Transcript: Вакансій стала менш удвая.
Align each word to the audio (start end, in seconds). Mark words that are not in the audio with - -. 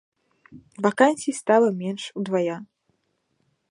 Вакансій 0.77 1.33
стала 1.33 1.71
менш 1.71 2.11
удвая. 2.15 2.65